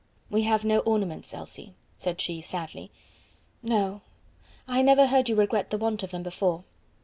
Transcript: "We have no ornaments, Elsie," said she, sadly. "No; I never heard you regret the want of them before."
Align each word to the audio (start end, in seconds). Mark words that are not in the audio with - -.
"We 0.31 0.41
have 0.45 0.65
no 0.65 0.79
ornaments, 0.79 1.31
Elsie," 1.31 1.75
said 1.95 2.19
she, 2.19 2.41
sadly. 2.41 2.89
"No; 3.61 4.01
I 4.67 4.81
never 4.81 5.05
heard 5.05 5.29
you 5.29 5.35
regret 5.35 5.69
the 5.69 5.77
want 5.77 6.01
of 6.01 6.09
them 6.09 6.23
before." 6.23 6.63